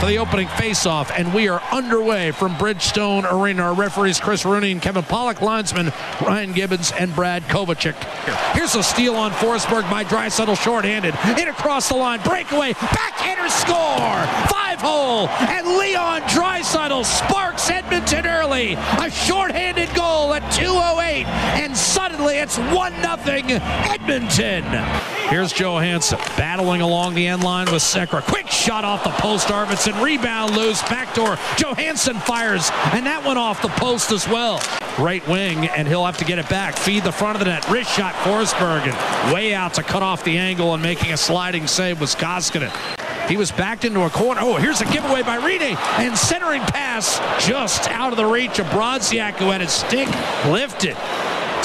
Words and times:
For 0.00 0.06
the 0.06 0.18
opening 0.18 0.46
faceoff, 0.48 1.10
and 1.10 1.32
we 1.32 1.48
are 1.48 1.60
underway 1.72 2.30
from 2.30 2.54
Bridgestone 2.56 3.24
Arena. 3.32 3.62
Our 3.62 3.74
referees 3.74 4.20
Chris 4.20 4.44
Rooney 4.44 4.70
and 4.72 4.82
Kevin 4.82 5.04
Pollock, 5.04 5.40
linesman 5.40 5.90
Ryan 6.20 6.52
Gibbons 6.52 6.92
and 6.92 7.14
Brad 7.14 7.42
Kovachik. 7.44 7.94
Here's 8.54 8.74
a 8.74 8.82
steal 8.82 9.14
on 9.14 9.30
Forsberg 9.32 9.90
by 9.90 10.04
Draisaitl, 10.04 10.62
shorthanded, 10.62 11.14
in 11.38 11.48
across 11.48 11.88
the 11.88 11.96
line, 11.96 12.20
breakaway, 12.22 12.74
backhander 12.74 13.48
score, 13.48 14.26
five 14.48 14.80
hole, 14.80 15.28
and 15.28 15.66
Leon 15.66 16.20
Draisaitl 16.22 17.04
sparks 17.04 17.70
Edmonton 17.70 18.26
early. 18.26 18.74
A 18.74 19.10
shorthanded 19.10 19.94
goal 19.94 20.34
at 20.34 20.42
2:08, 20.52 21.26
and 21.26 21.74
suddenly 21.74 22.36
it's 22.36 22.58
one 22.58 22.92
nothing 23.00 23.50
Edmonton. 23.50 24.64
Here's 25.30 25.52
Johansen 25.52 26.18
battling 26.36 26.82
along 26.82 27.14
the 27.14 27.26
end 27.26 27.42
line 27.42 27.66
with 27.72 27.82
Sekera. 27.82 28.22
Quick 28.22 28.48
shot 28.48 28.84
off 28.84 29.02
the 29.02 29.10
post, 29.10 29.48
Arvidsson. 29.48 29.85
Rebound 29.94 30.56
loose. 30.56 30.82
Backdoor. 30.82 31.36
Johansen 31.56 32.20
fires, 32.20 32.70
and 32.92 33.06
that 33.06 33.24
went 33.24 33.38
off 33.38 33.62
the 33.62 33.68
post 33.68 34.10
as 34.12 34.26
well. 34.28 34.60
Right 34.98 35.26
wing, 35.28 35.68
and 35.68 35.86
he'll 35.86 36.04
have 36.04 36.16
to 36.18 36.24
get 36.24 36.38
it 36.38 36.48
back. 36.48 36.76
Feed 36.76 37.04
the 37.04 37.12
front 37.12 37.36
of 37.36 37.40
the 37.40 37.50
net. 37.50 37.68
Wrist 37.68 37.90
shot, 37.90 38.14
and 38.26 39.32
way 39.32 39.54
out 39.54 39.74
to 39.74 39.82
cut 39.82 40.02
off 40.02 40.24
the 40.24 40.38
angle 40.38 40.74
and 40.74 40.82
making 40.82 41.12
a 41.12 41.16
sliding 41.16 41.66
save 41.66 42.00
was 42.00 42.14
Koskinen. 42.14 42.72
He 43.28 43.36
was 43.36 43.50
backed 43.50 43.84
into 43.84 44.02
a 44.02 44.10
corner. 44.10 44.40
Oh, 44.42 44.56
here's 44.56 44.80
a 44.80 44.84
giveaway 44.86 45.22
by 45.22 45.38
Rinne. 45.38 45.76
And 45.98 46.16
centering 46.16 46.62
pass 46.62 47.18
just 47.44 47.88
out 47.90 48.12
of 48.12 48.16
the 48.16 48.24
reach 48.24 48.58
of 48.58 48.66
Brodziak, 48.66 49.34
who 49.34 49.46
had 49.46 49.60
his 49.60 49.72
stick 49.72 50.08
lifted. 50.46 50.96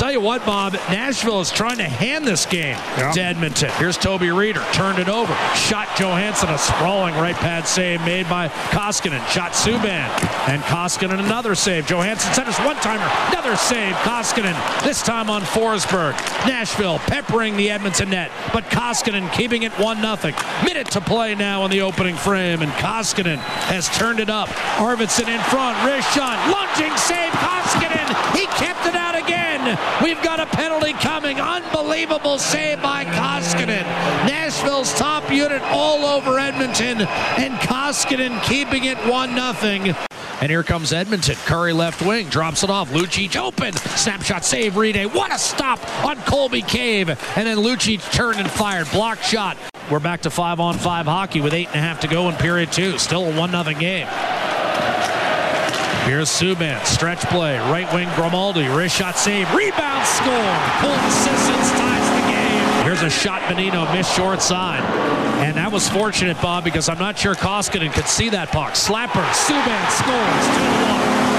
Tell 0.00 0.10
you 0.10 0.22
what, 0.22 0.46
Bob, 0.46 0.72
Nashville 0.88 1.42
is 1.42 1.50
trying 1.50 1.76
to 1.76 1.84
hand 1.84 2.26
this 2.26 2.46
game 2.46 2.78
to 2.96 3.20
Edmonton. 3.20 3.68
Here's 3.72 3.98
Toby 3.98 4.28
Rieder, 4.28 4.64
turned 4.72 4.98
it 4.98 5.10
over, 5.10 5.34
shot 5.54 5.88
Johansen, 5.88 6.48
a 6.48 6.56
sprawling 6.56 7.12
right 7.16 7.34
pad 7.34 7.68
save 7.68 8.00
made 8.00 8.26
by 8.26 8.48
Koskinen, 8.48 9.20
shot 9.28 9.52
Subban, 9.52 10.08
and 10.48 10.62
Koskinen 10.62 11.18
another 11.18 11.54
save. 11.54 11.86
Johansen 11.86 12.32
centers 12.32 12.56
one 12.60 12.76
timer, 12.76 13.04
another 13.28 13.56
save. 13.56 13.94
Koskinen 13.96 14.56
this 14.82 15.02
time 15.02 15.28
on 15.28 15.42
Forsberg. 15.42 16.14
Nashville 16.46 16.98
peppering 17.00 17.58
the 17.58 17.70
Edmonton 17.70 18.08
net, 18.08 18.30
but 18.54 18.64
Koskinen 18.70 19.30
keeping 19.34 19.64
it 19.64 19.72
one 19.72 20.00
nothing. 20.00 20.34
Minute 20.64 20.90
to 20.92 21.02
play 21.02 21.34
now 21.34 21.66
in 21.66 21.70
the 21.70 21.82
opening 21.82 22.16
frame, 22.16 22.62
and 22.62 22.72
Koskinen 22.72 23.36
has 23.68 23.90
turned 23.90 24.18
it 24.18 24.30
up. 24.30 24.48
Arvidsson 24.78 25.28
in 25.28 25.42
front, 25.50 25.76
wrist 25.84 26.10
shot, 26.14 26.40
lunging 26.50 26.96
save. 26.96 27.32
Koskinen, 27.34 28.34
he 28.34 28.46
kept 28.56 28.86
it 28.86 28.94
out 28.94 29.14
again. 29.14 29.50
We've 30.02 30.22
got 30.22 30.40
a 30.40 30.46
penalty 30.46 30.92
coming. 30.94 31.40
Unbelievable 31.40 32.38
save 32.38 32.82
by 32.82 33.04
Koskinen. 33.04 33.84
Nashville's 34.26 34.92
top 34.94 35.30
unit 35.30 35.62
all 35.62 36.04
over 36.04 36.38
Edmonton, 36.38 37.02
and 37.02 37.54
Koskinen 37.60 38.42
keeping 38.44 38.84
it 38.84 38.98
1 39.06 39.34
0. 39.34 39.94
And 40.40 40.50
here 40.50 40.62
comes 40.62 40.92
Edmonton. 40.92 41.36
Currie 41.44 41.74
left 41.74 42.00
wing, 42.00 42.28
drops 42.28 42.62
it 42.62 42.70
off. 42.70 42.90
Lucic 42.90 43.36
open. 43.36 43.74
Snapshot 43.74 44.42
save, 44.42 44.72
Rinne. 44.72 45.12
What 45.12 45.34
a 45.34 45.38
stop 45.38 45.78
on 46.02 46.16
Colby 46.22 46.62
Cave. 46.62 47.10
And 47.10 47.46
then 47.46 47.58
Lucic 47.58 48.10
turned 48.12 48.38
and 48.38 48.50
fired. 48.50 48.90
Blocked 48.90 49.24
shot. 49.24 49.58
We're 49.90 49.98
back 49.98 50.22
to 50.22 50.30
five 50.30 50.58
on 50.58 50.78
five 50.78 51.04
hockey 51.04 51.42
with 51.42 51.52
eight 51.52 51.66
and 51.68 51.76
a 51.76 51.80
half 51.80 52.00
to 52.00 52.08
go 52.08 52.28
in 52.30 52.36
period 52.36 52.72
two. 52.72 52.96
Still 52.98 53.24
a 53.24 53.38
1 53.38 53.50
0 53.50 53.78
game. 53.78 54.06
Here's 56.10 56.28
Subban, 56.28 56.84
stretch 56.84 57.20
play, 57.26 57.56
right 57.56 57.86
wing 57.94 58.08
Grimaldi, 58.16 58.66
wrist 58.66 58.96
shot 58.96 59.16
save, 59.16 59.46
rebound 59.54 60.04
score. 60.04 60.58
Colton 60.80 61.10
Sissons 61.12 61.70
ties 61.78 62.10
the 62.10 62.32
game. 62.32 62.84
Here's 62.84 63.02
a 63.02 63.08
shot 63.08 63.42
Benning, 63.42 63.70
missed 63.94 64.16
short 64.16 64.42
side. 64.42 64.82
And 65.40 65.56
that 65.56 65.70
was 65.70 65.88
fortunate, 65.88 66.36
Bob, 66.42 66.64
because 66.64 66.88
I'm 66.88 66.98
not 66.98 67.16
sure 67.16 67.36
Koskinen 67.36 67.92
could 67.92 68.08
see 68.08 68.28
that 68.30 68.50
puck. 68.50 68.72
Slapper, 68.72 69.22
Subban 69.22 69.90
scores, 69.92 70.46
2 70.58 71.22
1 71.26 71.29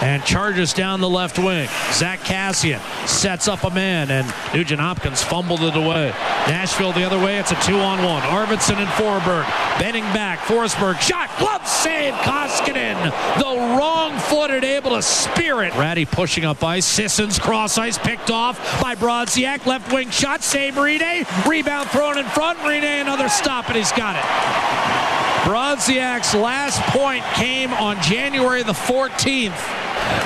and 0.00 0.24
charges 0.24 0.72
down 0.72 1.00
the 1.00 1.08
left 1.08 1.38
wing. 1.38 1.68
Zack 1.92 2.20
Kassian 2.20 2.80
sets 3.06 3.48
up 3.48 3.64
a 3.64 3.70
man, 3.70 4.10
and 4.10 4.32
Nugent 4.54 4.80
Hopkins 4.80 5.22
fumbled 5.22 5.62
it 5.62 5.76
away. 5.76 6.10
Nashville 6.48 6.92
the 6.92 7.04
other 7.04 7.18
way. 7.18 7.38
It's 7.38 7.52
a 7.52 7.60
two-on-one. 7.62 8.22
Arvidsson 8.22 8.76
and 8.76 8.88
Forsberg 8.90 9.44
bending 9.78 10.04
back. 10.14 10.38
Forsberg 10.40 11.00
shot, 11.00 11.30
glove 11.38 11.66
save. 11.66 12.14
Koskinen, 12.14 12.96
the 13.38 13.76
wrong-footed, 13.76 14.64
able 14.64 14.90
to 14.90 15.02
spear 15.02 15.62
it. 15.62 15.74
Rattie 15.74 16.06
pushing 16.06 16.44
up 16.44 16.62
ice. 16.64 16.86
Sissons 16.86 17.38
cross 17.38 17.78
ice, 17.78 17.98
picked 17.98 18.30
off 18.30 18.58
by 18.80 18.94
Brodziak. 18.94 19.66
Left 19.66 19.92
wing 19.92 20.10
shot, 20.10 20.42
save 20.42 20.74
Rinne. 20.74 21.24
Rebound 21.46 21.90
thrown 21.90 22.18
in 22.18 22.26
front. 22.26 22.58
Rinne 22.60 23.02
another 23.02 23.28
stop, 23.28 23.68
and 23.68 23.76
he's 23.76 23.92
got 23.92 24.16
it. 24.16 25.19
Brodziak's 25.42 26.34
last 26.34 26.80
point 26.92 27.24
came 27.34 27.72
on 27.72 28.00
January 28.02 28.62
the 28.62 28.72
14th. 28.72 29.80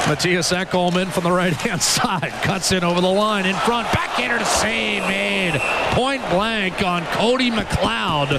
Mattias 0.04 0.52
Ekholm 0.54 1.00
in 1.00 1.08
from 1.08 1.25
the 1.25 1.32
right-hand 1.32 1.82
side. 1.97 2.30
Cuts 2.42 2.72
in 2.72 2.84
over 2.84 3.00
the 3.00 3.08
line 3.08 3.47
in 3.47 3.54
front. 3.56 3.91
Backhander 3.92 4.38
to 4.38 4.44
save 4.44 5.03
made. 5.03 5.58
Point 5.92 6.20
blank 6.30 6.82
on 6.82 7.04
Cody 7.06 7.50
McLeod. 7.50 8.32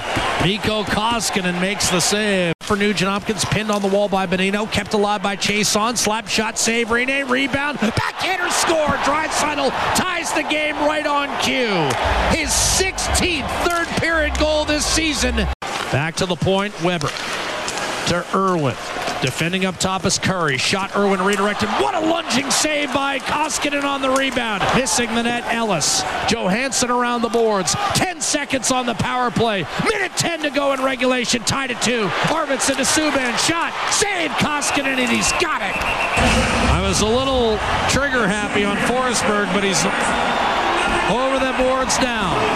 Mikko 0.43 0.83
Koskinen 0.83 1.59
makes 1.59 1.89
the 1.89 1.99
save. 1.99 2.53
For 2.61 2.75
Nugent 2.75 3.09
Hopkins 3.09 3.45
pinned 3.45 3.71
on 3.71 3.81
the 3.81 3.87
wall 3.87 4.09
by 4.09 4.25
Benning. 4.25 4.53
Kept 4.67 4.93
alive 4.93 5.23
by 5.23 5.35
Chiasson. 5.35 5.97
Slap 5.97 6.27
shot 6.27 6.57
save. 6.57 6.89
Rinne 6.89 7.29
rebound. 7.29 7.79
Backhander 7.79 8.49
score. 8.51 8.95
Draisaitl 9.05 9.69
ties 9.95 10.31
the 10.33 10.43
game 10.43 10.75
right 10.77 11.07
on 11.07 11.29
cue. 11.41 11.73
His 12.37 12.49
16th 12.49 13.49
third 13.67 13.87
period 14.01 14.37
goal 14.37 14.65
this 14.65 14.85
season. 14.85 15.47
Back 15.91 16.15
to 16.17 16.25
the 16.25 16.35
point, 16.35 16.73
Weber 16.83 17.09
to 18.07 18.25
Irwin. 18.35 18.75
Defending 19.21 19.65
up 19.65 19.77
top 19.79 20.05
is 20.05 20.19
Currie. 20.19 20.57
Shot 20.57 20.95
Irwin 20.95 21.21
redirected. 21.21 21.69
What 21.69 21.95
a 21.95 21.99
lunging 21.99 22.51
save 22.51 22.93
by 22.93 23.17
Koskinen 23.19 23.83
on 23.83 24.01
the 24.01 24.11
rebound. 24.11 24.63
Missing 24.75 25.15
the 25.15 25.23
net, 25.23 25.43
Ellis. 25.51 26.03
Johansen 26.27 26.89
around 26.89 27.21
the 27.21 27.29
boards. 27.29 27.73
10 27.95 28.21
seconds 28.21 28.71
on 28.71 28.85
the 28.85 28.93
power 28.95 29.31
play. 29.31 29.65
Minute 29.89 30.11
10 30.17 30.41
to 30.41 30.49
go 30.51 30.73
in 30.73 30.83
regulation. 30.83 31.41
Tied 31.43 31.71
at 31.71 31.81
two. 31.81 32.07
Arvidsson 32.29 32.75
to 32.75 32.83
Subban. 32.83 33.35
Shot. 33.39 33.73
Save 33.91 34.31
Koskinen, 34.31 34.99
and 34.99 35.09
he's 35.09 35.31
got 35.33 35.61
it. 35.61 35.75
I 36.71 36.85
was 36.87 37.01
a 37.01 37.07
little 37.07 37.57
trigger 37.89 38.27
happy 38.27 38.63
on 38.63 38.77
Forsberg, 38.77 39.51
but 39.53 39.63
he's 39.63 39.83
over 41.09 41.39
the 41.39 41.53
boards 41.57 41.97
now. 41.99 42.54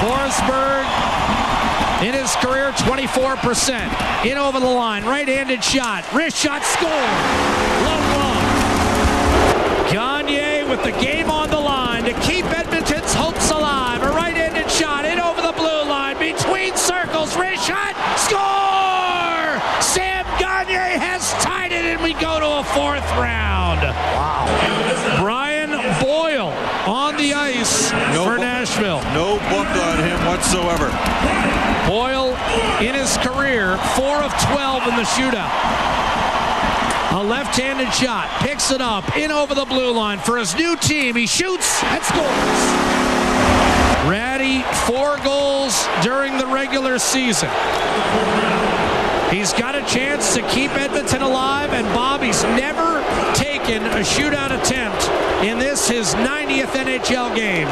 Forsberg 0.00 0.86
in 2.02 2.14
his 2.14 2.34
career 2.36 2.72
24%. 2.72 4.24
In 4.24 4.38
over 4.38 4.58
the 4.58 4.66
line, 4.66 5.04
right-handed 5.04 5.62
shot, 5.62 6.10
wrist 6.14 6.38
shot, 6.38 6.62
score. 6.64 6.88
Low 6.88 8.00
blow. 8.08 8.40
Gagne 9.92 10.64
with 10.70 10.82
the 10.82 10.92
game 10.92 11.30
on 11.30 11.50
the 11.50 11.60
line 11.60 12.04
to 12.04 12.12
keep 12.20 12.46
Edmonton's 12.46 12.79
whatsoever. 30.40 30.88
Boyle 31.86 32.34
in 32.80 32.94
his 32.94 33.16
career, 33.18 33.76
4 33.96 34.22
of 34.22 34.32
12 34.52 34.88
in 34.88 34.96
the 34.96 35.02
shootout. 35.02 35.52
A 37.12 37.22
left-handed 37.22 37.92
shot, 37.92 38.28
picks 38.40 38.70
it 38.70 38.80
up, 38.80 39.16
in 39.16 39.30
over 39.30 39.54
the 39.54 39.66
blue 39.66 39.92
line 39.92 40.18
for 40.18 40.38
his 40.38 40.54
new 40.54 40.76
team. 40.76 41.16
He 41.16 41.26
shoots 41.26 41.82
and 41.84 42.02
scores. 42.02 42.28
Rattie, 44.08 44.62
four 44.86 45.18
goals 45.22 45.86
during 46.02 46.38
the 46.38 46.46
regular 46.46 46.98
season. 46.98 47.50
He's 49.30 49.52
got 49.52 49.76
a 49.76 49.82
chance 49.82 50.34
to 50.34 50.42
keep 50.48 50.72
Edmonton 50.72 51.22
alive, 51.22 51.72
and 51.72 51.86
Bobby's 51.94 52.42
never 52.58 53.00
taken 53.34 53.80
a 53.86 54.02
shootout 54.02 54.50
attempt 54.50 55.08
in 55.44 55.56
this, 55.56 55.88
his 55.88 56.14
90th 56.14 56.74
NHL 56.74 57.36
game. 57.36 57.68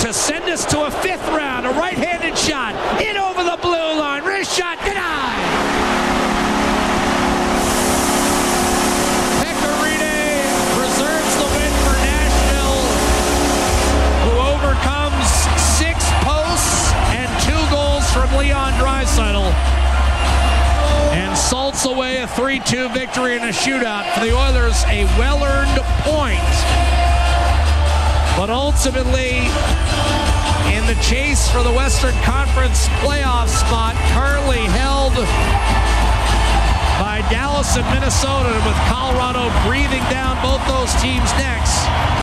To 0.00 0.12
send 0.12 0.44
us 0.44 0.64
to 0.66 0.84
a 0.84 0.90
fifth 0.90 1.26
round, 1.30 1.66
a 1.66 1.70
right-handed 1.70 2.38
shot, 2.38 2.76
in 3.02 3.16
over 3.16 3.42
the 3.42 3.58
blue 3.60 3.98
line, 3.98 4.22
wrist 4.22 4.56
shot, 4.56 4.78
out! 4.78 5.29
Away 21.84 22.18
a 22.18 22.26
3-2 22.26 22.92
victory 22.92 23.36
in 23.36 23.42
a 23.42 23.52
shootout 23.52 24.04
for 24.12 24.20
the 24.20 24.34
Oilers, 24.34 24.84
a 24.86 25.04
well-earned 25.18 25.80
point. 26.02 26.40
But 28.36 28.50
ultimately, 28.50 29.48
in 30.74 30.86
the 30.86 30.98
chase 31.02 31.50
for 31.50 31.62
the 31.62 31.72
Western 31.72 32.14
Conference 32.22 32.88
playoff 33.00 33.48
spot, 33.48 33.94
currently 34.12 34.58
held 34.76 35.14
by 37.00 37.26
Dallas 37.30 37.76
and 37.76 37.86
Minnesota, 37.94 38.52
with 38.66 38.76
Colorado 38.88 39.48
breathing 39.68 40.02
down 40.10 40.36
both 40.42 40.66
those 40.68 40.92
teams' 41.00 41.32
necks. 41.38 42.19